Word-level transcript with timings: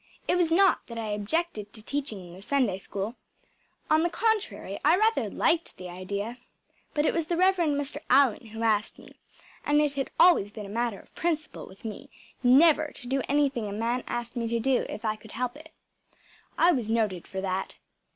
It 0.27 0.35
was 0.35 0.51
not 0.51 0.87
that 0.87 0.97
I 0.97 1.09
objected 1.09 1.73
to 1.73 1.83
teaching 1.83 2.19
in 2.25 2.33
the 2.33 2.41
Sunday 2.41 2.79
School. 2.79 3.17
On 3.87 4.01
the 4.01 4.09
contrary 4.09 4.79
I 4.83 4.97
rather 4.97 5.29
liked 5.29 5.77
the 5.77 5.89
idea; 5.89 6.39
but 6.95 7.05
it 7.05 7.13
was 7.13 7.27
the 7.27 7.37
Rev. 7.37 7.57
Mr. 7.57 7.97
Allan 8.09 8.47
who 8.47 8.63
asked 8.63 8.97
me, 8.97 9.13
and 9.63 9.79
it 9.79 9.93
had 9.93 10.09
always 10.19 10.51
been 10.51 10.65
a 10.65 10.69
matter 10.69 10.99
of 10.99 11.13
principle 11.13 11.67
with 11.67 11.85
me 11.85 12.09
never 12.41 12.87
to 12.95 13.05
do 13.05 13.21
anything 13.29 13.67
a 13.67 13.71
man 13.71 14.03
asked 14.07 14.35
me 14.35 14.47
to 14.47 14.59
do 14.59 14.87
if 14.89 15.05
I 15.05 15.15
could 15.15 15.33
help 15.33 15.55
it. 15.55 15.69
I 16.57 16.71
was 16.71 16.89
noted 16.89 17.27
for 17.27 17.39
that. 17.39 17.75